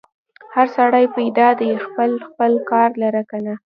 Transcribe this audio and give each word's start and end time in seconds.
هر 0.53 0.67
سړی 0.77 1.05
پیدا 1.15 1.47
دی 1.59 1.69
خپل 1.85 2.09
خپل 2.27 2.51
کار 2.69 2.89
لره 3.03 3.23
کنه. 3.31 3.53